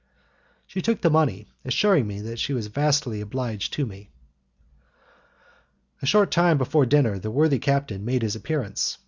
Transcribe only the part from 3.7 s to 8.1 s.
to me. A short time before dinner the worthy captain